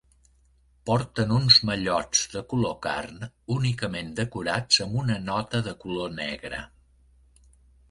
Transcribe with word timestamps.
Porten 0.89 1.33
uns 1.35 1.57
mallots 1.69 2.23
de 2.37 2.41
color 2.53 2.73
carn 2.87 3.29
únicament 3.57 4.11
decorats 4.23 4.83
amb 4.89 4.99
una 5.05 5.21
nota 5.29 5.65
de 5.71 5.77
color 5.87 6.19
negre. 6.19 6.65